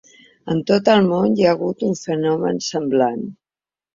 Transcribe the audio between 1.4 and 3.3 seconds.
ha hagut un fenomen semblant.